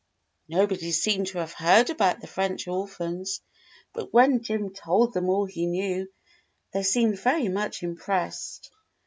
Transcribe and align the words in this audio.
Nobody 0.47 0.91
seemed 0.93 1.27
to 1.27 1.37
have 1.37 1.53
heard 1.53 1.91
about 1.91 2.21
the 2.21 2.25
French 2.25 2.67
orphans, 2.67 3.39
but 3.93 4.11
when 4.11 4.41
Jim 4.41 4.73
told 4.73 5.13
them 5.13 5.29
all 5.29 5.45
he 5.45 5.67
knew 5.67 6.11
they 6.73 6.81
seemed 6.81 7.19
very 7.19 7.49
much 7.49 7.83
impressed. 7.83 8.71